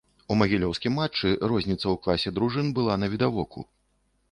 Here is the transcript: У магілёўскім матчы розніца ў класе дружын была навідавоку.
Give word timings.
У 0.35 0.35
магілёўскім 0.41 0.95
матчы 0.99 1.33
розніца 1.51 1.81
ў 1.91 1.95
класе 2.07 2.35
дружын 2.39 2.73
была 2.81 2.99
навідавоку. 3.05 3.59